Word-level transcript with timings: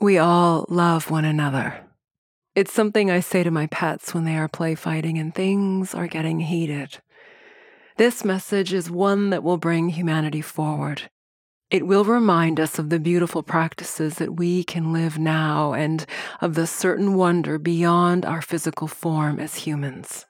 We 0.00 0.16
all 0.16 0.64
love 0.68 1.10
one 1.10 1.24
another. 1.24 1.84
It's 2.54 2.72
something 2.72 3.10
I 3.10 3.18
say 3.18 3.42
to 3.42 3.50
my 3.50 3.66
pets 3.66 4.14
when 4.14 4.24
they 4.24 4.36
are 4.36 4.48
play 4.48 4.76
fighting 4.76 5.18
and 5.18 5.34
things 5.34 5.92
are 5.92 6.06
getting 6.06 6.40
heated. 6.40 6.98
This 7.96 8.24
message 8.24 8.72
is 8.72 8.90
one 8.90 9.30
that 9.30 9.42
will 9.42 9.56
bring 9.56 9.88
humanity 9.88 10.40
forward. 10.40 11.10
It 11.68 11.84
will 11.84 12.04
remind 12.04 12.60
us 12.60 12.78
of 12.78 12.90
the 12.90 13.00
beautiful 13.00 13.42
practices 13.42 14.14
that 14.14 14.36
we 14.36 14.62
can 14.62 14.92
live 14.92 15.18
now 15.18 15.72
and 15.72 16.06
of 16.40 16.54
the 16.54 16.68
certain 16.68 17.14
wonder 17.14 17.58
beyond 17.58 18.24
our 18.24 18.40
physical 18.40 18.86
form 18.86 19.40
as 19.40 19.56
humans. 19.56 20.26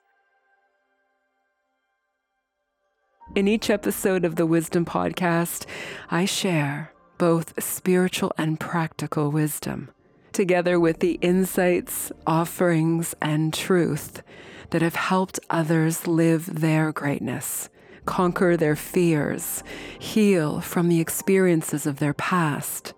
In 3.35 3.47
each 3.47 3.69
episode 3.69 4.25
of 4.25 4.35
the 4.35 4.47
Wisdom 4.47 4.83
Podcast, 4.83 5.67
I 6.09 6.25
share 6.25 6.91
both 7.19 7.61
spiritual 7.61 8.31
and 8.39 8.59
practical 8.59 9.29
wisdom, 9.29 9.91
together 10.33 10.79
with 10.79 10.99
the 10.99 11.19
insights, 11.21 12.11
offerings, 12.25 13.13
and 13.21 13.53
truth 13.53 14.23
that 14.71 14.81
have 14.81 14.95
helped 14.95 15.39
others 15.49 16.07
live 16.07 16.61
their 16.61 16.91
greatness, 16.91 17.69
conquer 18.05 18.55
their 18.57 18.75
fears, 18.75 19.63
heal 19.99 20.61
from 20.61 20.89
the 20.89 21.01
experiences 21.01 21.85
of 21.85 21.99
their 21.99 22.13
past, 22.13 22.93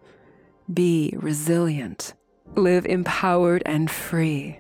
be 0.72 1.14
resilient, 1.18 2.14
live 2.56 2.86
empowered 2.86 3.64
and 3.66 3.90
free, 3.90 4.60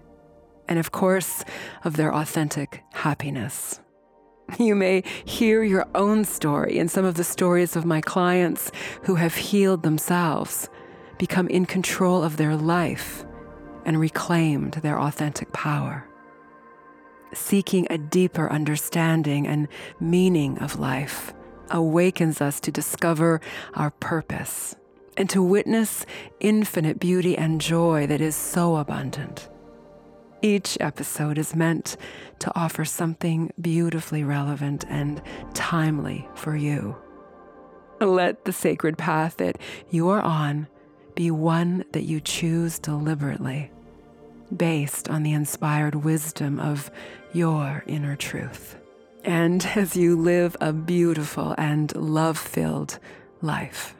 and 0.67 0.79
of 0.79 0.91
course, 0.91 1.43
of 1.83 1.97
their 1.97 2.13
authentic 2.13 2.83
happiness. 2.93 3.80
You 4.59 4.75
may 4.75 5.03
hear 5.25 5.63
your 5.63 5.87
own 5.95 6.25
story 6.25 6.77
in 6.77 6.87
some 6.87 7.05
of 7.05 7.15
the 7.15 7.23
stories 7.23 7.75
of 7.75 7.85
my 7.85 8.01
clients 8.01 8.71
who 9.03 9.15
have 9.15 9.35
healed 9.35 9.83
themselves, 9.83 10.69
become 11.17 11.47
in 11.47 11.65
control 11.65 12.23
of 12.23 12.37
their 12.37 12.55
life, 12.55 13.25
and 13.85 13.99
reclaimed 13.99 14.73
their 14.73 14.99
authentic 14.99 15.51
power. 15.53 16.07
Seeking 17.33 17.87
a 17.89 17.97
deeper 17.97 18.51
understanding 18.51 19.47
and 19.47 19.67
meaning 19.99 20.57
of 20.59 20.79
life 20.79 21.33
awakens 21.69 22.41
us 22.41 22.59
to 22.59 22.71
discover 22.71 23.39
our 23.73 23.91
purpose 23.91 24.75
and 25.15 25.29
to 25.29 25.41
witness 25.41 26.05
infinite 26.39 26.99
beauty 26.99 27.37
and 27.37 27.61
joy 27.61 28.07
that 28.07 28.21
is 28.21 28.35
so 28.35 28.77
abundant. 28.77 29.49
Each 30.43 30.75
episode 30.79 31.37
is 31.37 31.55
meant 31.55 31.97
to 32.39 32.51
offer 32.55 32.83
something 32.83 33.53
beautifully 33.61 34.23
relevant 34.23 34.85
and 34.89 35.21
timely 35.53 36.27
for 36.33 36.55
you. 36.55 36.95
Let 37.99 38.45
the 38.45 38.51
sacred 38.51 38.97
path 38.97 39.37
that 39.37 39.59
you 39.91 40.09
are 40.09 40.21
on 40.21 40.67
be 41.13 41.29
one 41.29 41.85
that 41.91 42.03
you 42.03 42.19
choose 42.19 42.79
deliberately, 42.79 43.69
based 44.55 45.07
on 45.09 45.21
the 45.21 45.33
inspired 45.33 45.93
wisdom 45.93 46.59
of 46.59 46.89
your 47.33 47.83
inner 47.85 48.15
truth. 48.15 48.77
And 49.23 49.63
as 49.75 49.95
you 49.95 50.15
live 50.15 50.57
a 50.59 50.73
beautiful 50.73 51.53
and 51.59 51.95
love 51.95 52.39
filled 52.39 52.97
life. 53.43 53.93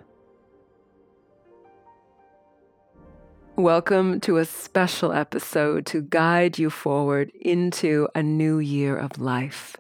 Welcome 3.58 4.22
to 4.22 4.38
a 4.38 4.46
special 4.46 5.12
episode 5.12 5.86
to 5.88 6.02
guide 6.02 6.58
you 6.58 6.70
forward 6.70 7.32
into 7.32 8.08
a 8.16 8.24
new 8.24 8.60
year 8.60 8.98
of 8.98 9.20
life 9.20 9.76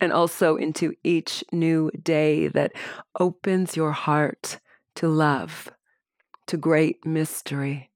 and 0.00 0.12
also 0.12 0.56
into 0.56 0.92
each 1.04 1.44
new 1.52 1.90
day 2.02 2.48
that 2.48 2.72
opens 3.18 3.76
your 3.76 3.92
heart 3.92 4.58
to 4.96 5.06
love, 5.06 5.70
to 6.48 6.56
great 6.56 7.06
mystery, 7.06 7.90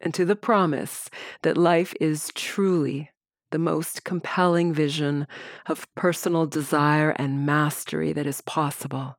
and 0.00 0.14
to 0.14 0.24
the 0.24 0.36
promise 0.36 1.10
that 1.42 1.58
life 1.58 1.92
is 2.00 2.30
truly 2.32 3.10
the 3.50 3.58
most 3.58 4.04
compelling 4.04 4.72
vision 4.72 5.26
of 5.66 5.92
personal 5.96 6.46
desire 6.46 7.10
and 7.10 7.44
mastery 7.44 8.12
that 8.12 8.28
is 8.28 8.42
possible 8.42 9.18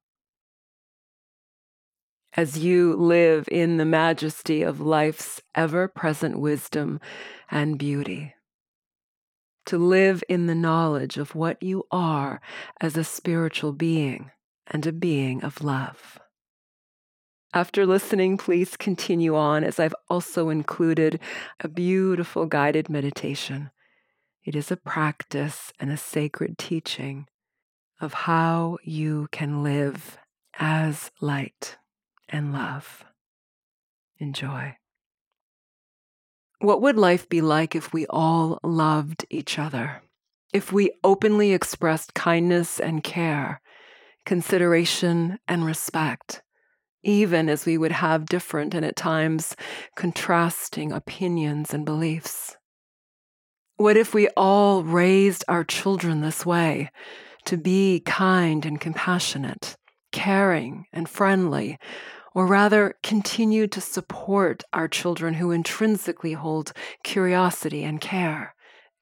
as 2.38 2.60
you 2.60 2.96
live 2.96 3.50
in 3.52 3.78
the 3.78 3.86
majesty 3.86 4.62
of 4.62 4.80
life's 4.80 5.42
ever 5.56 5.88
present 5.88 6.40
wisdom 6.40 7.00
and 7.50 7.80
beauty. 7.80 8.36
To 9.66 9.78
live 9.80 10.24
in 10.30 10.46
the 10.46 10.56
knowledge 10.56 11.18
of 11.18 11.34
what 11.34 11.62
you 11.64 11.86
are 11.90 12.40
as 12.80 12.96
a 12.96 13.04
spiritual 13.04 13.74
being 13.74 14.30
and 14.68 14.86
a 14.86 14.92
being 14.92 15.44
of 15.44 15.64
love. 15.64 16.20
After 17.56 17.88
listening, 17.88 18.38
please 18.38 18.78
continue 18.78 19.36
on 19.36 19.64
as 19.64 19.80
I've 19.80 19.96
also 20.08 20.50
included 20.50 21.20
a 21.60 21.68
beautiful 21.68 22.46
guided 22.46 22.88
meditation. 22.88 23.72
It 24.46 24.56
is 24.56 24.70
a 24.70 24.78
practice 24.78 25.74
and 25.80 25.92
a 25.92 25.98
sacred 25.98 26.60
teaching 26.60 27.26
of 28.00 28.14
how 28.14 28.78
you 28.84 29.28
can 29.32 29.64
live 29.64 30.20
as 30.60 31.10
light 31.20 31.78
and 32.30 32.54
love. 32.54 33.06
Enjoy. 34.20 34.76
What 36.60 36.82
would 36.82 36.98
life 36.98 37.30
be 37.30 37.42
like 37.42 37.76
if 37.76 37.94
we 37.94 38.08
all 38.08 38.60
loved 38.64 39.26
each 39.30 39.60
other? 39.60 40.02
If 40.54 40.72
we 40.72 40.92
openly 41.04 41.52
expressed 41.52 42.14
kindness 42.14 42.80
and 42.80 43.04
care, 43.04 43.62
consideration 44.26 45.40
and 45.48 45.66
respect, 45.66 46.42
even 47.04 47.48
as 47.48 47.66
we 47.66 47.78
would 47.78 47.92
have 47.92 48.26
different 48.26 48.74
and 48.74 48.84
at 48.84 48.96
times 48.96 49.56
contrasting 49.96 50.92
opinions 50.92 51.74
and 51.74 51.86
beliefs? 51.86 52.58
What 53.76 53.96
if 53.96 54.14
we 54.14 54.28
all 54.36 54.84
raised 54.84 55.46
our 55.48 55.64
children 55.64 56.22
this 56.22 56.46
way 56.46 56.90
to 57.46 57.58
be 57.58 58.02
kind 58.06 58.66
and 58.66 58.82
compassionate, 58.82 59.78
caring 60.12 60.86
and 60.92 61.08
friendly, 61.08 61.78
or 62.38 62.46
rather 62.46 62.94
continue 63.02 63.66
to 63.66 63.82
support 63.82 64.64
our 64.72 64.88
children 64.88 65.34
who 65.34 65.50
intrinsically 65.50 66.34
hold 66.34 66.72
curiosity 67.04 67.84
and 67.84 68.00
care, 68.00 68.54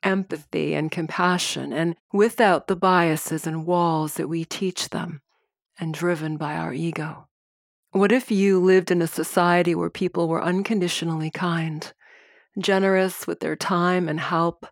empathy 0.04 0.74
and 0.74 0.90
compassion, 0.90 1.74
and 1.74 1.98
without 2.14 2.68
the 2.68 2.78
biases 2.78 3.46
and 3.46 3.66
walls 3.66 4.14
that 4.14 4.30
we 4.30 4.46
teach 4.46 4.88
them 4.88 5.22
and 5.78 5.94
driven 5.94 6.38
by 6.38 6.56
our 6.56 6.72
ego? 6.72 7.28
What 7.92 8.14
if 8.14 8.32
you 8.32 8.58
lived 8.58 8.90
in 8.90 9.02
a 9.02 9.06
society 9.06 9.76
where 9.76 9.90
people 9.90 10.30
were 10.30 10.42
unconditionally 10.42 11.30
kind, 11.30 11.92
generous 12.58 13.28
with 13.28 13.42
their 13.42 13.58
time 13.58 14.08
and 14.08 14.22
help, 14.22 14.66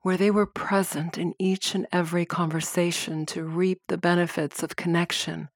where 0.00 0.16
they 0.16 0.30
were 0.30 0.46
present 0.46 1.18
in 1.18 1.34
each 1.38 1.74
and 1.74 1.86
every 1.92 2.24
conversation 2.24 3.26
to 3.26 3.44
reap 3.44 3.82
the 3.88 3.98
benefits 3.98 4.62
of 4.62 4.74
connection 4.74 5.50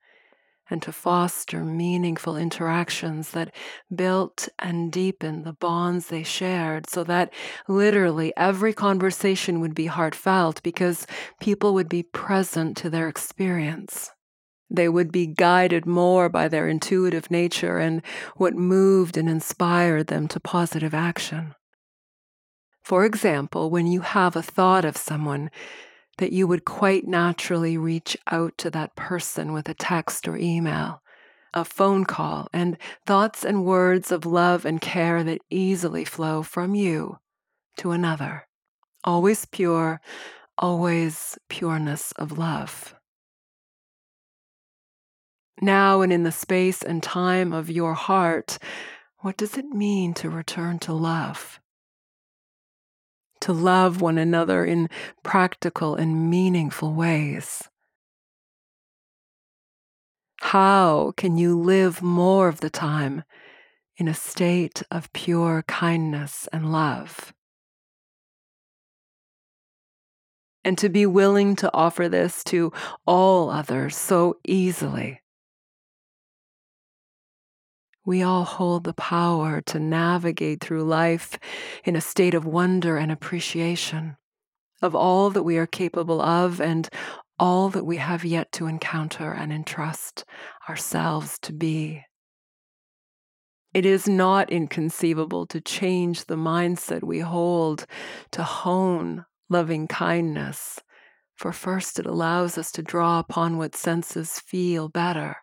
and 0.71 0.81
to 0.83 0.93
foster 0.93 1.65
meaningful 1.65 2.37
interactions 2.37 3.31
that 3.31 3.55
built 3.95 4.49
and 4.59 4.91
deepened 4.91 5.45
the 5.45 5.53
bonds 5.53 6.09
they 6.09 6.23
shared 6.23 6.89
so 6.89 7.05
that 7.05 7.33
literally 7.69 8.33
every 8.37 8.73
conversation 8.73 9.61
would 9.61 9.75
be 9.75 9.87
heartfelt 9.87 10.63
because 10.63 11.07
people 11.41 11.75
would 11.75 11.89
be 11.89 12.03
present 12.03 12.77
to 12.77 12.89
their 12.89 13.09
experience. 13.09 14.11
They 14.71 14.89
would 14.89 15.13
be 15.13 15.27
guided 15.27 15.87
more 15.87 16.29
by 16.29 16.49
their 16.49 16.69
intuitive 16.69 17.31
nature 17.31 17.79
and 17.79 18.03
what 18.37 18.55
moved 18.55 19.17
and 19.17 19.29
inspired 19.29 20.07
them 20.07 20.27
to 20.29 20.41
positive 20.41 20.95
action. 20.95 21.55
For 22.83 23.05
example, 23.05 23.71
when 23.71 23.87
you 23.87 24.01
have 24.03 24.37
a 24.37 24.43
thought 24.43 24.85
of 24.85 24.97
someone, 24.97 25.51
that 26.19 26.33
you 26.33 26.47
would 26.47 26.65
quite 26.65 27.07
naturally 27.07 27.77
reach 27.77 28.17
out 28.31 28.57
to 28.59 28.71
that 28.71 28.95
person 28.97 29.53
with 29.53 29.69
a 29.69 29.75
text 29.75 30.29
or 30.29 30.37
email, 30.37 31.03
a 31.53 31.65
phone 31.65 32.05
call, 32.05 32.49
and 32.53 32.77
thoughts 33.07 33.45
and 33.45 33.65
words 33.65 34.13
of 34.13 34.25
love 34.25 34.65
and 34.65 34.81
care 34.81 35.25
that 35.25 35.43
easily 35.51 36.05
flow 36.05 36.43
from 36.43 36.75
you 36.75 37.19
to 37.77 37.91
another. 37.91 38.47
Always 39.03 39.45
pure, 39.45 40.01
always 40.57 41.39
pureness 41.49 42.13
of 42.13 42.39
love. 42.39 42.95
Now 45.61 46.01
and 46.01 46.13
in 46.13 46.25
the 46.25 46.33
space 46.33 46.83
and 46.83 47.03
time 47.03 47.53
of 47.53 47.71
your 47.71 47.95
heart, 47.95 48.59
what 49.19 49.37
does 49.37 49.57
it 49.57 49.67
mean 49.67 50.13
to 50.15 50.29
return 50.29 50.79
to 50.81 50.93
love? 50.93 51.61
To 53.45 53.53
love 53.53 54.01
one 54.01 54.19
another 54.19 54.65
in 54.65 54.89
practical 55.23 55.95
and 55.95 56.31
meaningful 56.31 56.95
ways? 56.95 57.63
How 60.41 61.13
can 61.17 61.37
you 61.37 61.59
live 61.59 62.03
more 62.03 62.49
of 62.49 62.61
the 62.61 62.71
time 62.71 63.25
in 63.97 64.09
a 64.09 64.15
state 64.15 64.83
of 64.91 65.13
pure 65.13 65.63
kindness 65.69 66.49
and 66.53 66.73
love? 66.73 67.33
And 70.65 70.79
to 70.79 70.89
be 70.89 71.05
willing 71.05 71.57
to 71.57 71.71
offer 71.75 72.09
this 72.09 72.43
to 72.45 72.73
all 73.07 73.51
others 73.51 73.97
so 73.97 74.39
easily. 74.47 75.21
We 78.05 78.23
all 78.23 78.45
hold 78.45 78.85
the 78.85 78.95
power 78.95 79.61
to 79.63 79.79
navigate 79.79 80.61
through 80.61 80.85
life 80.85 81.39
in 81.85 81.97
a 81.97 82.01
state 82.01 82.35
of 82.35 82.45
wonder 82.45 82.97
and 82.97 83.11
appreciation 83.11 84.17
of 84.83 84.95
all 84.95 85.31
that 85.31 85.43
we 85.43 85.57
are 85.57 85.67
capable 85.67 86.21
of 86.21 86.61
and 86.61 86.89
all 87.39 87.71
that 87.71 87.87
we 87.87 87.97
have 87.97 88.25
yet 88.25 88.53
to 88.53 88.67
encounter 88.67 89.33
and 89.33 89.53
entrust 89.53 90.25
ourselves 90.69 91.39
to 91.41 91.53
be. 91.53 92.05
It 93.73 93.85
is 93.85 94.07
not 94.07 94.51
inconceivable 94.51 95.47
to 95.47 95.61
change 95.61 96.27
the 96.27 96.37
mindset 96.37 97.03
we 97.03 97.21
hold, 97.21 97.87
to 98.31 98.45
hone 98.45 99.25
loving 99.49 99.89
kindness, 99.89 100.79
for 101.35 101.51
first 101.51 101.99
it 101.99 102.07
allows 102.07 102.57
us 102.57 102.71
to 102.73 102.83
draw 102.83 103.19
upon 103.19 103.59
what 103.59 103.75
senses 103.75 104.39
feel 104.39 104.89
better, 104.89 105.39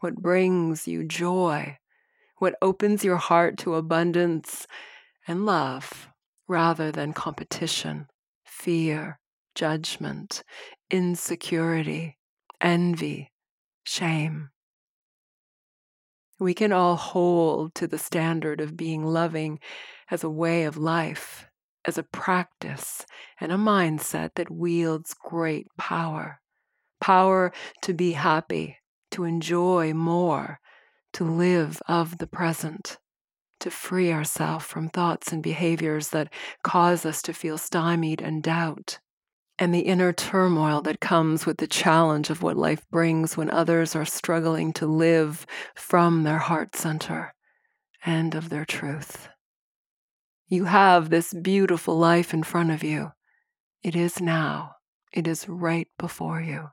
what 0.00 0.14
brings 0.14 0.86
you 0.86 1.04
joy, 1.04 1.78
what 2.44 2.58
opens 2.60 3.02
your 3.02 3.16
heart 3.16 3.56
to 3.56 3.74
abundance 3.74 4.66
and 5.26 5.46
love 5.46 6.10
rather 6.46 6.92
than 6.92 7.10
competition, 7.14 8.06
fear, 8.44 9.18
judgment, 9.54 10.44
insecurity, 10.90 12.18
envy, 12.60 13.32
shame. 13.82 14.50
We 16.38 16.52
can 16.52 16.70
all 16.70 16.96
hold 16.96 17.74
to 17.76 17.86
the 17.86 17.96
standard 17.96 18.60
of 18.60 18.76
being 18.76 19.06
loving 19.06 19.58
as 20.10 20.22
a 20.22 20.28
way 20.28 20.64
of 20.64 20.76
life, 20.76 21.46
as 21.86 21.96
a 21.96 22.02
practice, 22.02 23.06
and 23.40 23.52
a 23.52 23.56
mindset 23.56 24.32
that 24.34 24.50
wields 24.50 25.14
great 25.14 25.66
power. 25.78 26.42
Power 27.00 27.54
to 27.80 27.94
be 27.94 28.12
happy, 28.12 28.76
to 29.12 29.24
enjoy 29.24 29.94
more, 29.94 30.60
to 31.14 31.24
live 31.24 31.80
of 31.88 32.18
the 32.18 32.26
present, 32.26 32.98
to 33.60 33.70
free 33.70 34.12
ourselves 34.12 34.64
from 34.64 34.88
thoughts 34.88 35.32
and 35.32 35.42
behaviors 35.42 36.08
that 36.08 36.32
cause 36.62 37.06
us 37.06 37.22
to 37.22 37.32
feel 37.32 37.56
stymied 37.56 38.20
and 38.20 38.42
doubt, 38.42 38.98
and 39.58 39.74
the 39.74 39.80
inner 39.80 40.12
turmoil 40.12 40.82
that 40.82 41.00
comes 41.00 41.46
with 41.46 41.58
the 41.58 41.66
challenge 41.66 42.30
of 42.30 42.42
what 42.42 42.56
life 42.56 42.84
brings 42.90 43.36
when 43.36 43.50
others 43.50 43.94
are 43.94 44.04
struggling 44.04 44.72
to 44.72 44.86
live 44.86 45.46
from 45.74 46.24
their 46.24 46.38
heart 46.38 46.74
center 46.76 47.32
and 48.04 48.34
of 48.34 48.48
their 48.48 48.64
truth. 48.64 49.28
You 50.48 50.64
have 50.64 51.08
this 51.08 51.32
beautiful 51.32 51.96
life 51.96 52.34
in 52.34 52.42
front 52.42 52.70
of 52.70 52.84
you. 52.84 53.12
It 53.82 53.96
is 53.96 54.20
now, 54.20 54.76
it 55.12 55.26
is 55.26 55.48
right 55.48 55.88
before 55.98 56.40
you. 56.40 56.70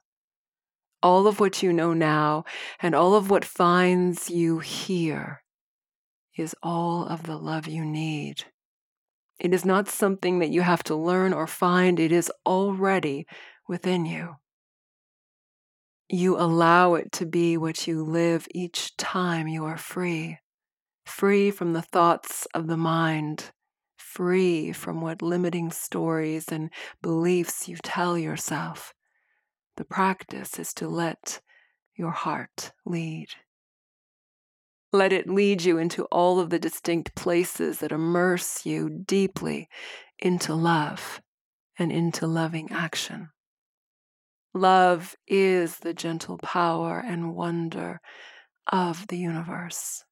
All 1.03 1.27
of 1.27 1.39
what 1.39 1.63
you 1.63 1.73
know 1.73 1.93
now 1.93 2.45
and 2.79 2.93
all 2.93 3.15
of 3.15 3.29
what 3.29 3.43
finds 3.43 4.29
you 4.29 4.59
here 4.59 5.43
is 6.37 6.55
all 6.61 7.05
of 7.05 7.23
the 7.23 7.37
love 7.37 7.67
you 7.67 7.83
need 7.83 8.45
it 9.41 9.55
is 9.55 9.65
not 9.65 9.89
something 9.89 10.37
that 10.37 10.51
you 10.51 10.61
have 10.61 10.83
to 10.83 10.95
learn 10.95 11.33
or 11.33 11.47
find, 11.47 11.99
it 11.99 12.11
is 12.11 12.31
already 12.45 13.25
within 13.67 14.05
you. 14.05 14.35
You 16.07 16.37
allow 16.37 16.93
it 16.93 17.11
to 17.13 17.25
be 17.25 17.57
what 17.57 17.87
you 17.87 18.03
live 18.03 18.47
each 18.53 18.95
time 18.97 19.47
you 19.47 19.65
are 19.65 19.79
free, 19.79 20.37
free 21.07 21.49
from 21.49 21.73
the 21.73 21.81
thoughts 21.81 22.45
of 22.53 22.67
the 22.67 22.77
mind, 22.77 23.49
free 23.97 24.71
from 24.73 25.01
what 25.01 25.23
limiting 25.23 25.71
stories 25.71 26.49
and 26.49 26.69
beliefs 27.01 27.67
you 27.67 27.77
tell 27.81 28.19
yourself. 28.19 28.93
The 29.81 29.85
practice 29.85 30.59
is 30.59 30.75
to 30.75 30.87
let 30.87 31.41
your 31.95 32.11
heart 32.11 32.71
lead. 32.85 33.29
Let 34.93 35.11
it 35.11 35.27
lead 35.27 35.63
you 35.63 35.79
into 35.79 36.03
all 36.11 36.39
of 36.39 36.51
the 36.51 36.59
distinct 36.59 37.15
places 37.15 37.79
that 37.79 37.91
immerse 37.91 38.63
you 38.63 38.91
deeply 38.91 39.69
into 40.19 40.53
love 40.53 41.19
and 41.79 41.91
into 41.91 42.27
loving 42.27 42.71
action. 42.71 43.29
Love 44.53 45.15
is 45.27 45.79
the 45.79 45.95
gentle 45.95 46.37
power 46.37 47.03
and 47.03 47.33
wonder 47.33 48.01
of 48.71 49.07
the 49.07 49.17
universe. 49.17 50.05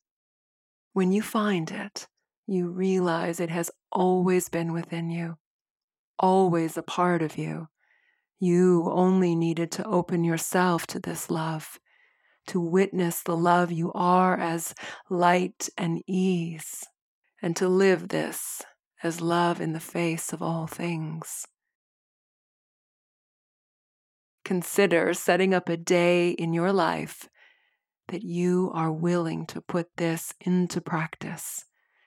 When 0.93 1.11
you 1.11 1.21
find 1.21 1.69
it, 1.69 2.07
you 2.47 2.71
realize 2.71 3.39
it 3.39 3.51
has 3.51 3.69
always 3.91 4.49
been 4.49 4.73
within 4.73 5.11
you, 5.11 5.37
always 6.17 6.75
a 6.75 6.81
part 6.81 7.21
of 7.21 7.37
you. 7.37 7.67
You 8.39 8.89
only 8.91 9.35
needed 9.35 9.71
to 9.73 9.85
open 9.85 10.23
yourself 10.23 10.87
to 10.87 10.99
this 10.99 11.29
love 11.29 11.79
to 12.49 12.59
witness 12.59 13.21
the 13.21 13.37
love 13.37 13.71
you 13.71 13.91
are 13.93 14.35
as 14.35 14.73
light 15.07 15.69
and 15.77 16.01
ease, 16.07 16.83
and 17.43 17.55
to 17.55 17.67
live 17.67 18.07
this 18.07 18.63
as 19.03 19.21
love 19.21 19.61
in 19.61 19.73
the 19.73 19.79
face 19.79 20.33
of 20.33 20.41
all 20.41 20.65
things. 20.65 21.45
Consider 24.43 25.13
setting 25.13 25.53
up 25.53 25.69
a 25.69 25.77
day 25.77 26.31
in 26.31 26.53
your 26.53 26.73
life 26.73 27.29
that 28.07 28.23
you 28.23 28.71
are 28.73 28.91
willing 28.91 29.45
to 29.45 29.61
put 29.61 29.85
this 29.97 30.33
into 30.41 30.81
practice, 30.81 31.65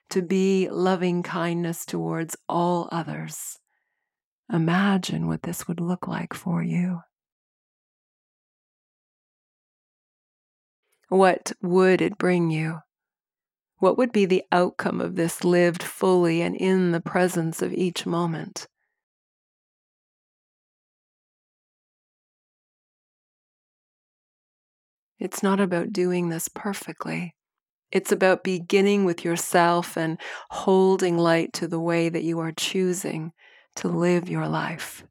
to 0.09 0.21
be 0.21 0.67
loving 0.69 1.23
kindness 1.23 1.85
towards 1.85 2.35
all 2.49 2.89
others. 2.91 3.59
Imagine 4.53 5.25
what 5.27 5.41
this 5.41 5.67
would 5.67 5.81
look 5.81 6.07
like 6.07 6.35
for 6.35 6.61
you. 6.61 7.01
What 11.09 11.53
would 11.63 12.01
it 12.01 12.19
bring 12.19 12.51
you? 12.51 12.81
What 13.79 13.97
would 13.97 14.11
be 14.11 14.25
the 14.25 14.43
outcome 14.51 15.01
of 15.01 15.15
this 15.15 15.43
lived 15.43 15.81
fully 15.81 16.43
and 16.43 16.55
in 16.55 16.91
the 16.91 17.01
presence 17.01 17.63
of 17.63 17.73
each 17.73 18.05
moment? 18.05 18.67
It's 25.17 25.41
not 25.41 25.59
about 25.59 25.91
doing 25.91 26.29
this 26.29 26.47
perfectly. 26.47 27.33
It's 27.91 28.11
about 28.11 28.43
beginning 28.43 29.03
with 29.03 29.25
yourself 29.25 29.97
and 29.97 30.19
holding 30.51 31.17
light 31.17 31.53
to 31.53 31.67
the 31.67 31.79
way 31.79 32.09
that 32.09 32.23
you 32.23 32.39
are 32.39 32.51
choosing 32.51 33.31
to 33.75 33.87
live 33.87 34.29
your 34.29 34.47
life, 34.47 35.03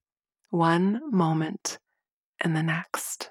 one 0.50 1.00
moment 1.11 1.79
and 2.41 2.56
the 2.56 2.62
next. 2.62 3.31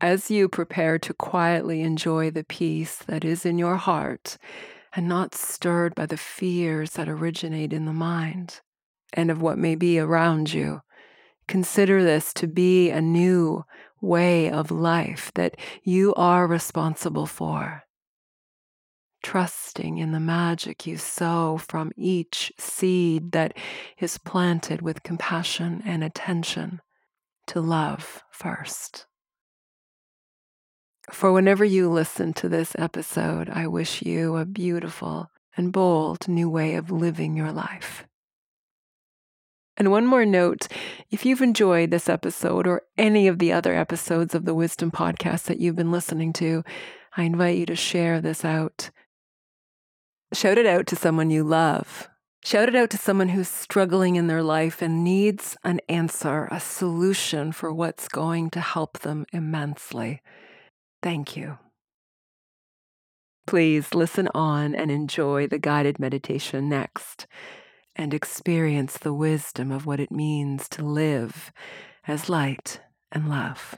As 0.00 0.30
you 0.30 0.48
prepare 0.48 0.98
to 0.98 1.12
quietly 1.12 1.82
enjoy 1.82 2.30
the 2.30 2.44
peace 2.44 2.96
that 2.96 3.24
is 3.24 3.44
in 3.44 3.58
your 3.58 3.76
heart 3.76 4.38
and 4.94 5.06
not 5.06 5.34
stirred 5.34 5.94
by 5.94 6.06
the 6.06 6.16
fears 6.16 6.92
that 6.92 7.08
originate 7.08 7.72
in 7.72 7.84
the 7.84 7.92
mind 7.92 8.60
and 9.12 9.30
of 9.30 9.42
what 9.42 9.58
may 9.58 9.74
be 9.74 9.98
around 9.98 10.52
you, 10.52 10.80
consider 11.46 12.02
this 12.02 12.32
to 12.34 12.46
be 12.46 12.90
a 12.90 13.00
new 13.00 13.64
way 14.00 14.50
of 14.50 14.70
life 14.70 15.30
that 15.34 15.56
you 15.82 16.14
are 16.14 16.46
responsible 16.46 17.26
for. 17.26 17.84
Trusting 19.22 19.98
in 19.98 20.12
the 20.12 20.20
magic 20.20 20.86
you 20.86 20.96
sow 20.96 21.58
from 21.58 21.92
each 21.96 22.52
seed 22.58 23.32
that 23.32 23.56
is 23.98 24.18
planted 24.18 24.80
with 24.80 25.02
compassion 25.02 25.82
and 25.84 26.02
attention 26.02 26.80
to 27.46 27.60
love 27.60 28.22
first. 28.30 29.06
For 31.10 31.32
whenever 31.32 31.64
you 31.64 31.90
listen 31.90 32.32
to 32.34 32.48
this 32.48 32.72
episode, 32.78 33.50
I 33.50 33.66
wish 33.66 34.02
you 34.02 34.36
a 34.36 34.44
beautiful 34.44 35.30
and 35.56 35.72
bold 35.72 36.28
new 36.28 36.48
way 36.48 36.76
of 36.76 36.90
living 36.90 37.36
your 37.36 37.52
life. 37.52 38.06
And 39.76 39.90
one 39.90 40.06
more 40.06 40.26
note 40.26 40.68
if 41.10 41.24
you've 41.24 41.42
enjoyed 41.42 41.90
this 41.90 42.08
episode 42.08 42.66
or 42.66 42.82
any 42.96 43.26
of 43.26 43.38
the 43.38 43.52
other 43.52 43.74
episodes 43.74 44.34
of 44.34 44.44
the 44.44 44.54
Wisdom 44.54 44.90
Podcast 44.90 45.44
that 45.44 45.58
you've 45.58 45.76
been 45.76 45.90
listening 45.90 46.32
to, 46.34 46.62
I 47.16 47.24
invite 47.24 47.58
you 47.58 47.66
to 47.66 47.76
share 47.76 48.20
this 48.20 48.44
out. 48.44 48.90
Shout 50.32 50.58
it 50.58 50.66
out 50.66 50.86
to 50.88 50.96
someone 50.96 51.30
you 51.30 51.42
love. 51.42 52.08
Shout 52.44 52.68
it 52.68 52.76
out 52.76 52.90
to 52.90 52.96
someone 52.96 53.30
who's 53.30 53.48
struggling 53.48 54.16
in 54.16 54.26
their 54.26 54.42
life 54.42 54.80
and 54.80 55.04
needs 55.04 55.56
an 55.64 55.80
answer, 55.88 56.48
a 56.50 56.60
solution 56.60 57.52
for 57.52 57.72
what's 57.72 58.08
going 58.08 58.48
to 58.50 58.60
help 58.60 59.00
them 59.00 59.26
immensely. 59.32 60.22
Thank 61.02 61.36
you. 61.36 61.58
Please 63.46 63.94
listen 63.94 64.28
on 64.34 64.74
and 64.74 64.90
enjoy 64.90 65.48
the 65.48 65.58
guided 65.58 65.98
meditation 65.98 66.68
next 66.68 67.26
and 67.96 68.14
experience 68.14 68.96
the 68.96 69.12
wisdom 69.12 69.72
of 69.72 69.84
what 69.84 70.00
it 70.00 70.12
means 70.12 70.68
to 70.70 70.84
live 70.84 71.52
as 72.06 72.28
light 72.28 72.80
and 73.10 73.28
love. 73.28 73.76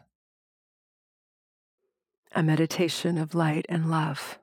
A 2.34 2.42
meditation 2.42 3.18
of 3.18 3.34
light 3.34 3.66
and 3.68 3.90
love. 3.90 4.38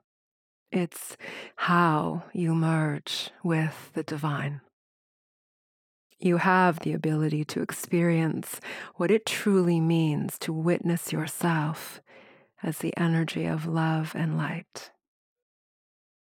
It's 0.72 1.16
how 1.56 2.24
you 2.32 2.54
merge 2.54 3.30
with 3.42 3.90
the 3.94 4.04
divine. 4.04 4.60
You 6.20 6.36
have 6.36 6.80
the 6.80 6.92
ability 6.92 7.44
to 7.46 7.62
experience 7.62 8.60
what 8.94 9.10
it 9.10 9.26
truly 9.26 9.80
means 9.80 10.38
to 10.40 10.52
witness 10.52 11.12
yourself 11.12 12.00
as 12.62 12.78
the 12.78 12.96
energy 12.96 13.46
of 13.46 13.66
love 13.66 14.12
and 14.14 14.36
light. 14.36 14.90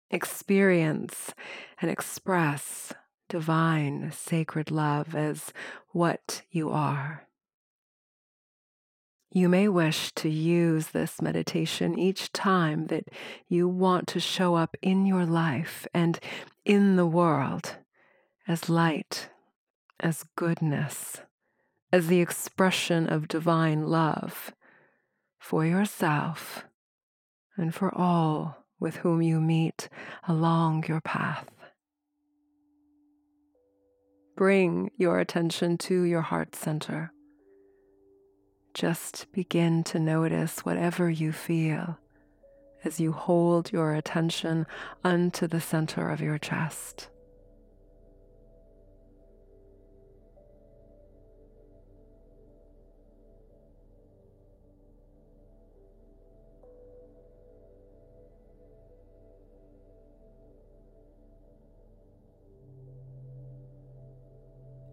Experience 0.09 1.33
and 1.81 1.91
express 1.91 2.93
divine, 3.29 4.11
sacred 4.11 4.71
love 4.71 5.13
as 5.13 5.53
what 5.89 6.41
you 6.49 6.71
are. 6.71 7.27
You 9.33 9.47
may 9.47 9.69
wish 9.69 10.11
to 10.15 10.29
use 10.29 10.87
this 10.87 11.21
meditation 11.21 11.97
each 11.97 12.33
time 12.33 12.87
that 12.87 13.05
you 13.47 13.65
want 13.65 14.07
to 14.09 14.19
show 14.19 14.55
up 14.55 14.75
in 14.81 15.05
your 15.05 15.25
life 15.25 15.87
and 15.93 16.19
in 16.65 16.97
the 16.97 17.05
world 17.05 17.77
as 18.45 18.67
light, 18.67 19.29
as 20.01 20.25
goodness, 20.35 21.21
as 21.93 22.07
the 22.07 22.19
expression 22.19 23.07
of 23.07 23.29
divine 23.29 23.87
love 23.87 24.53
for 25.39 25.65
yourself 25.65 26.65
and 27.55 27.73
for 27.73 27.93
all 27.97 28.65
with 28.81 28.97
whom 28.97 29.21
you 29.21 29.39
meet 29.39 29.87
along 30.27 30.83
your 30.89 30.99
path. 30.99 31.49
Bring 34.35 34.91
your 34.97 35.19
attention 35.19 35.77
to 35.77 36.01
your 36.01 36.21
heart 36.21 36.53
center. 36.53 37.13
Just 38.73 39.31
begin 39.33 39.83
to 39.85 39.99
notice 39.99 40.59
whatever 40.59 41.09
you 41.09 41.31
feel 41.31 41.97
as 42.83 42.99
you 42.99 43.11
hold 43.11 43.71
your 43.71 43.93
attention 43.93 44.65
unto 45.03 45.45
the 45.45 45.61
center 45.61 46.09
of 46.09 46.21
your 46.21 46.37
chest. 46.37 47.09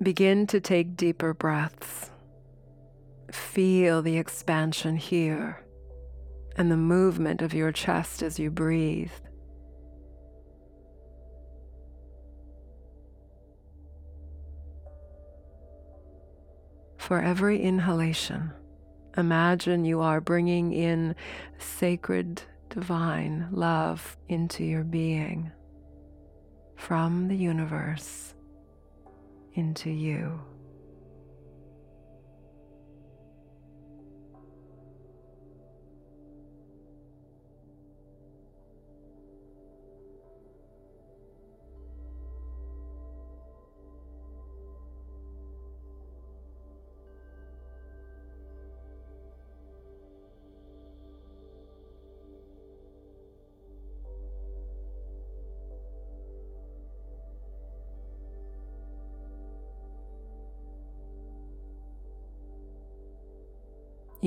Begin 0.03 0.47
to 0.49 0.61
take 0.61 0.97
deeper 0.97 1.35
breaths. 1.35 2.11
Feel 3.39 4.03
the 4.03 4.19
expansion 4.19 4.97
here 4.97 5.65
and 6.57 6.71
the 6.71 6.77
movement 6.77 7.41
of 7.41 7.55
your 7.55 7.73
chest 7.73 8.23
as 8.23 8.39
you 8.39 8.51
breathe. 8.51 9.13
For 16.99 17.21
every 17.21 17.63
inhalation, 17.63 18.53
imagine 19.17 19.85
you 19.85 20.01
are 20.01 20.21
bringing 20.21 20.73
in 20.73 21.15
sacred, 21.59 22.43
divine 22.69 23.49
love 23.51 24.17
into 24.29 24.65
your 24.65 24.85
being 24.85 25.53
from 26.77 27.29
the 27.29 27.37
universe 27.37 28.35
into 29.55 29.91
you. 29.91 30.41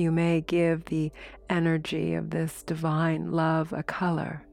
You 0.02 0.10
may 0.10 0.40
give 0.40 0.86
the 0.86 1.12
energy 1.48 2.14
of 2.14 2.30
this 2.30 2.64
divine 2.64 3.30
love 3.30 3.72
a 3.72 3.84
color. 3.84 4.44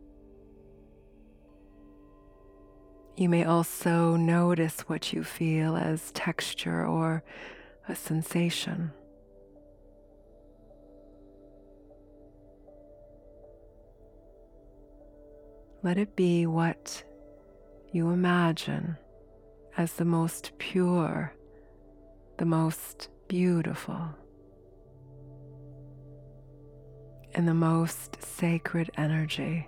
You 3.18 3.30
may 3.30 3.46
also 3.46 4.16
notice 4.16 4.82
what 4.82 5.12
you 5.12 5.24
feel 5.24 5.76
as 5.76 6.12
texture 6.12 6.86
or 6.86 7.24
a 7.88 7.96
sensation. 7.96 8.92
Let 15.82 15.98
it 15.98 16.16
be 16.16 16.46
what 16.46 17.04
you 17.92 18.12
imagine 18.12 18.98
as 19.78 19.94
the 19.94 20.06
most 20.06 20.52
pure, 20.60 21.34
the 22.38 22.46
most 22.46 23.10
beautiful. 23.28 24.14
In 27.34 27.46
the 27.46 27.54
most 27.54 28.22
sacred 28.22 28.90
energy. 28.98 29.68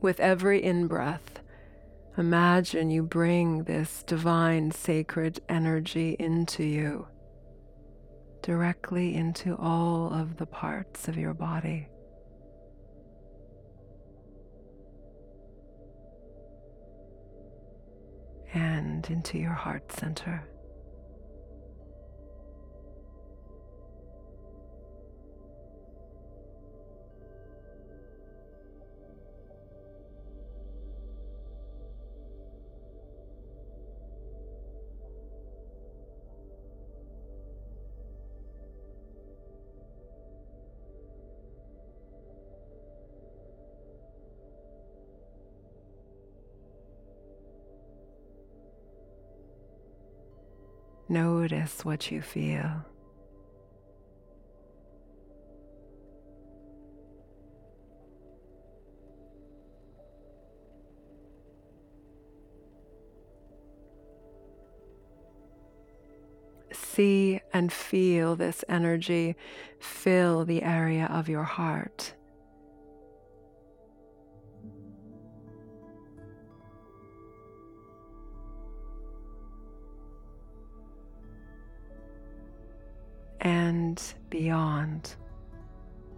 With 0.00 0.20
every 0.20 0.62
in 0.62 0.86
breath, 0.86 1.27
Imagine 2.18 2.90
you 2.90 3.04
bring 3.04 3.62
this 3.62 4.02
divine 4.02 4.72
sacred 4.72 5.40
energy 5.48 6.16
into 6.18 6.64
you, 6.64 7.06
directly 8.42 9.14
into 9.14 9.54
all 9.56 10.12
of 10.12 10.36
the 10.36 10.46
parts 10.46 11.06
of 11.06 11.16
your 11.16 11.32
body. 11.32 11.88
And 18.52 19.08
into 19.08 19.38
your 19.38 19.52
heart 19.52 19.92
center. 19.92 20.42
Notice 51.08 51.86
what 51.86 52.10
you 52.10 52.20
feel. 52.20 52.84
See 66.72 67.40
and 67.54 67.72
feel 67.72 68.36
this 68.36 68.62
energy 68.68 69.34
fill 69.80 70.44
the 70.44 70.62
area 70.62 71.06
of 71.10 71.28
your 71.28 71.44
heart. 71.44 72.12
And 83.40 84.02
beyond 84.30 85.14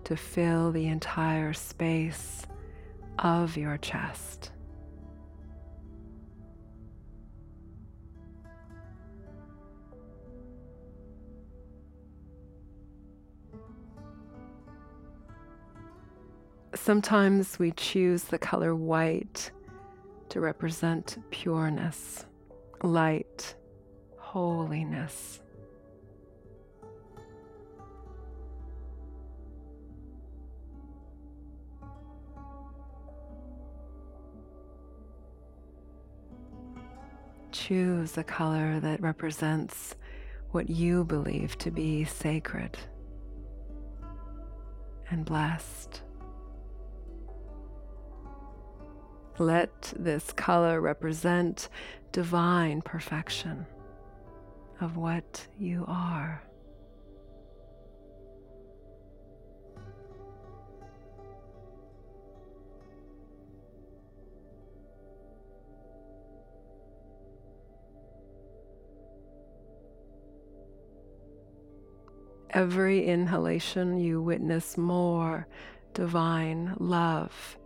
to 0.04 0.16
fill 0.16 0.72
the 0.72 0.86
entire 0.86 1.52
space 1.52 2.46
of 3.18 3.56
your 3.56 3.76
chest. 3.78 4.52
Sometimes 16.74 17.58
we 17.58 17.72
choose 17.72 18.24
the 18.24 18.38
color 18.38 18.74
white 18.74 19.50
to 20.30 20.40
represent 20.40 21.18
pureness, 21.30 22.24
light, 22.82 23.54
holiness 24.16 25.40
choose 37.52 38.16
a 38.18 38.24
color 38.24 38.80
that 38.80 39.00
represents 39.00 39.94
what 40.50 40.68
you 40.68 41.04
believe 41.04 41.56
to 41.58 41.70
be 41.70 42.04
sacred 42.04 42.76
and 45.10 45.24
blessed. 45.24 46.02
Let 49.38 49.92
this 49.96 50.32
color 50.32 50.80
represent 50.80 51.68
divine 52.12 52.82
perfection 52.82 53.66
of 54.80 54.96
what 54.96 55.46
you 55.58 55.84
are. 55.88 56.42
Every 72.60 73.06
inhalation, 73.06 73.98
you 73.98 74.20
witness 74.20 74.76
more 74.76 75.48
divine 75.94 76.74
love 76.78 77.56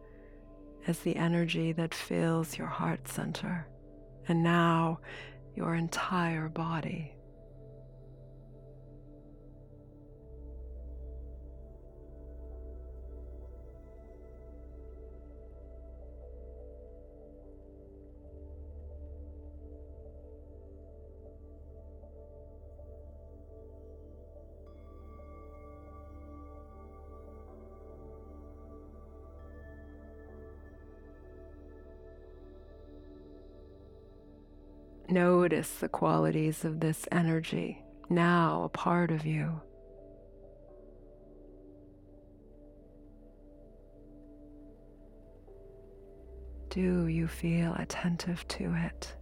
as 0.86 1.00
the 1.00 1.16
energy 1.16 1.72
that 1.72 1.92
fills 1.92 2.56
your 2.56 2.68
heart 2.68 3.08
center 3.08 3.66
and 4.28 4.44
now 4.44 5.00
your 5.56 5.74
entire 5.74 6.48
body. 6.48 7.13
Notice 35.14 35.70
the 35.78 35.88
qualities 35.88 36.64
of 36.64 36.80
this 36.80 37.06
energy 37.12 37.80
now 38.10 38.64
a 38.64 38.68
part 38.68 39.12
of 39.12 39.24
you. 39.24 39.60
Do 46.68 47.06
you 47.06 47.28
feel 47.28 47.74
attentive 47.74 48.44
to 48.48 48.74
it? 48.74 49.14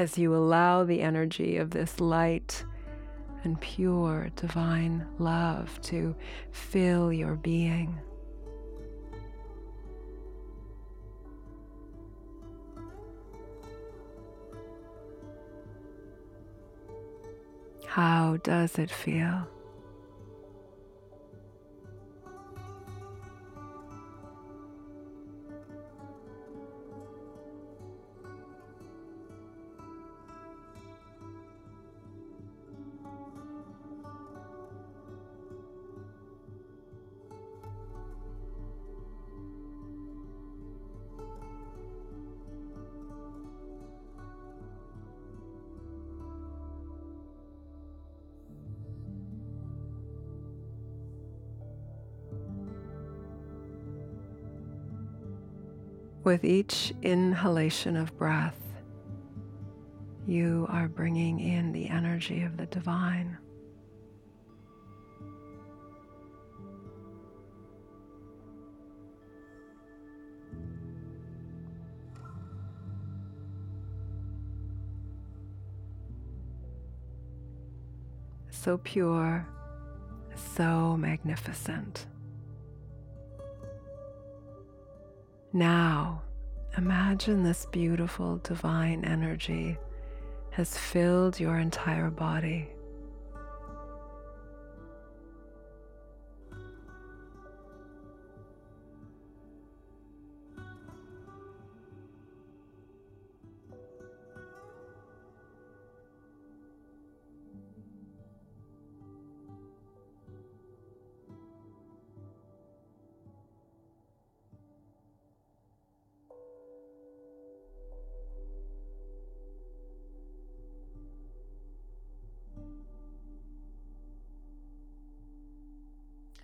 As 0.00 0.16
you 0.16 0.34
allow 0.34 0.82
the 0.82 1.02
energy 1.02 1.58
of 1.58 1.68
this 1.68 2.00
light 2.00 2.64
and 3.44 3.60
pure 3.60 4.30
divine 4.34 5.06
love 5.18 5.78
to 5.82 6.16
fill 6.52 7.12
your 7.12 7.34
being. 7.34 7.94
How 17.86 18.38
does 18.38 18.78
it 18.78 18.90
feel? 18.90 19.46
With 56.30 56.44
each 56.44 56.94
inhalation 57.02 57.96
of 57.96 58.16
breath, 58.16 58.54
you 60.28 60.64
are 60.70 60.86
bringing 60.86 61.40
in 61.40 61.72
the 61.72 61.88
energy 61.88 62.44
of 62.44 62.56
the 62.56 62.66
divine. 62.66 63.36
So 78.50 78.78
pure, 78.78 79.48
so 80.36 80.96
magnificent. 80.96 82.06
Now, 85.52 86.22
imagine 86.78 87.42
this 87.42 87.66
beautiful 87.72 88.36
divine 88.44 89.04
energy 89.04 89.76
has 90.50 90.78
filled 90.78 91.40
your 91.40 91.58
entire 91.58 92.08
body. 92.08 92.68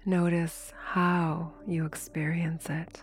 Notice 0.09 0.73
how 0.79 1.51
you 1.66 1.85
experience 1.85 2.71
it. 2.71 3.03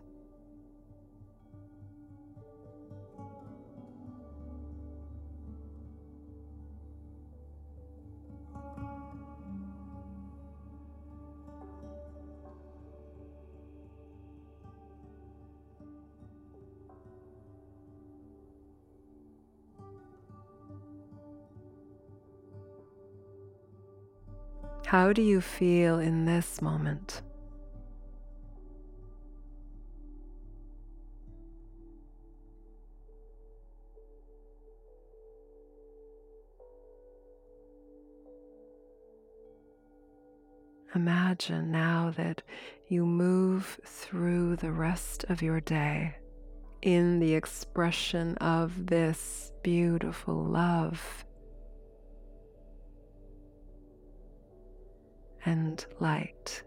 How 24.94 25.12
do 25.12 25.24
you 25.24 25.42
feel 25.42 25.98
in 25.98 26.26
this 26.26 26.62
moment? 26.62 27.24
Imagine 40.94 41.72
now 41.72 42.14
that 42.16 42.44
you 42.88 43.04
move 43.08 43.80
through 43.84 44.58
the 44.58 44.72
rest 44.72 45.26
of 45.28 45.42
your 45.42 45.60
day 45.60 46.18
in 46.84 47.20
the 47.20 47.34
expression 47.34 48.38
of 48.38 48.86
this 48.86 49.52
beautiful 49.64 50.36
love 50.36 51.26
and 55.46 55.86
light. 56.00 56.64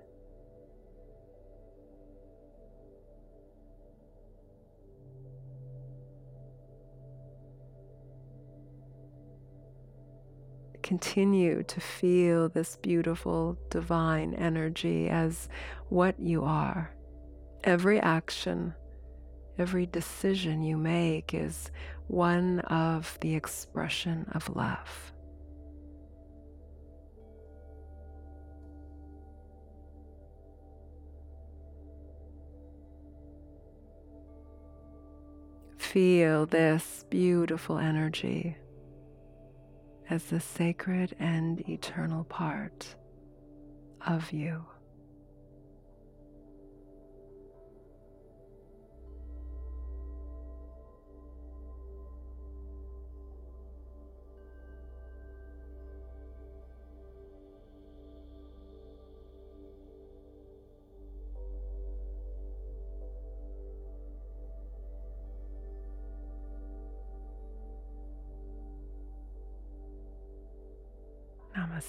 Continue 10.83 11.65
to 11.65 11.81
feel 11.81 12.49
this 12.49 12.77
beautiful 12.77 13.59
divine 13.71 14.35
energy 14.35 15.09
as 15.09 15.49
what 15.89 16.21
you 16.21 16.45
are. 16.45 16.95
Every 17.65 17.99
action, 17.99 18.73
every 19.59 19.87
decision 19.87 20.63
you 20.63 20.77
make 20.77 21.35
is 21.35 21.73
one 22.07 22.61
of 22.61 23.19
the 23.21 23.35
expression 23.35 24.31
of 24.33 24.55
love. 24.55 25.13
Feel 35.97 36.45
this 36.45 37.07
beautiful 37.09 37.79
energy 37.79 38.55
as 40.11 40.25
the 40.25 40.41
sacred 40.41 41.17
and 41.19 41.67
eternal 41.71 42.25
part 42.25 42.95
of 44.07 44.31
you. 44.31 44.63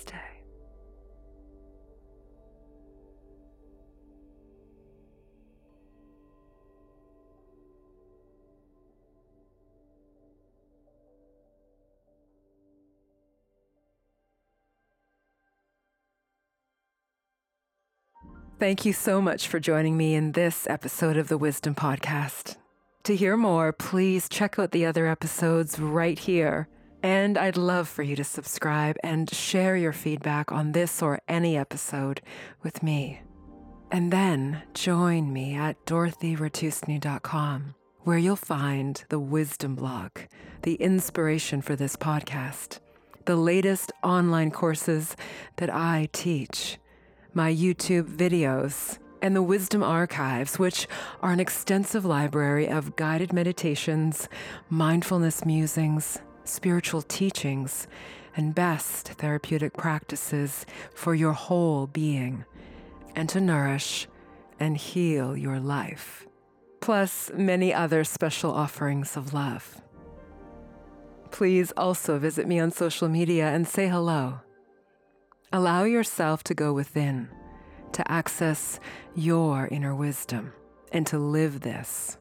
Namaste. 0.05 0.13
Thank 18.59 18.85
you 18.85 18.93
so 18.93 19.21
much 19.21 19.47
for 19.47 19.59
joining 19.59 19.97
me 19.97 20.15
in 20.15 20.31
this 20.31 20.65
episode 20.67 21.15
of 21.15 21.27
the 21.27 21.37
Wisdom 21.37 21.75
Podcast. 21.75 22.55
To 23.03 23.15
hear 23.15 23.37
more, 23.37 23.71
please 23.71 24.27
check 24.27 24.57
out 24.57 24.71
the 24.71 24.83
other 24.83 25.05
episodes 25.05 25.79
right 25.79 26.17
here 26.17 26.67
and 27.03 27.37
I'd 27.37 27.57
love 27.57 27.87
for 27.87 28.03
you 28.03 28.15
to 28.15 28.23
subscribe 28.23 28.97
and 29.03 29.33
share 29.33 29.77
your 29.77 29.93
feedback 29.93 30.51
on 30.51 30.71
this 30.71 31.01
or 31.01 31.21
any 31.27 31.57
episode 31.57 32.21
with 32.63 32.81
me. 32.81 33.21
And 33.91 34.11
then 34.11 34.63
join 34.73 35.31
me 35.31 35.55
at 35.55 35.85
dorothyratusny.com, 35.85 37.75
where 38.01 38.17
you'll 38.17 38.35
find 38.35 39.03
the 39.09 39.19
wisdom 39.19 39.75
blog, 39.75 40.11
the 40.63 40.75
inspiration 40.75 41.61
for 41.61 41.75
this 41.75 41.95
podcast, 41.95 42.79
the 43.25 43.35
latest 43.35 43.91
online 44.03 44.51
courses 44.51 45.15
that 45.57 45.73
I 45.73 46.09
teach, 46.11 46.77
my 47.33 47.53
YouTube 47.53 48.09
videos, 48.13 48.97
and 49.21 49.35
the 49.35 49.41
Wisdom 49.41 49.83
Archives, 49.83 50.59
which 50.59 50.87
are 51.21 51.31
an 51.31 51.39
extensive 51.39 52.05
library 52.05 52.67
of 52.67 52.95
guided 52.95 53.33
meditations, 53.33 54.29
mindfulness 54.69 55.45
musings, 55.45 56.19
spiritual 56.47 57.01
teachings, 57.01 57.87
and 58.37 58.53
best 58.53 59.09
therapeutic 59.13 59.73
practices 59.73 60.65
for 60.93 61.15
your 61.15 61.33
whole 61.33 61.87
being 61.87 62.45
and 63.15 63.27
to 63.27 63.41
nourish 63.41 64.07
and 64.59 64.77
heal 64.77 65.35
your 65.35 65.59
life, 65.59 66.27
plus 66.79 67.31
many 67.35 67.73
other 67.73 68.03
special 68.03 68.51
offerings 68.51 69.17
of 69.17 69.33
love. 69.33 69.81
Please 71.31 71.71
also 71.75 72.19
visit 72.19 72.47
me 72.47 72.59
on 72.59 72.71
social 72.71 73.09
media 73.09 73.47
and 73.47 73.67
say 73.67 73.87
hello. 73.87 74.39
Allow 75.51 75.83
yourself 75.83 76.43
to 76.43 76.53
go 76.53 76.73
within, 76.73 77.29
to 77.93 78.09
access 78.11 78.79
your 79.15 79.67
inner 79.71 79.95
wisdom, 79.95 80.53
and 80.91 81.07
to 81.07 81.17
live 81.17 81.61
this. 81.61 82.17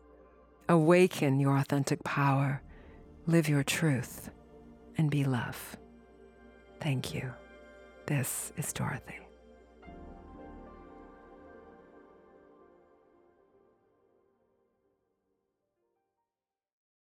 Awaken 0.68 1.38
your 1.38 1.56
authentic 1.58 2.02
power 2.04 2.62
live 3.28 3.48
your 3.48 3.64
truth, 3.64 4.30
and 4.98 5.10
be 5.10 5.24
love. 5.24 5.76
Thank 6.80 7.12
you. 7.12 7.32
This 8.06 8.52
is 8.56 8.72
Dorothy. 8.72 9.25